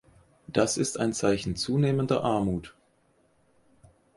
Das 0.47 0.77
ist 0.77 0.99
ein 0.99 1.13
Zeichen 1.13 1.55
zunehmender 1.55 2.23
Armut. 2.23 2.73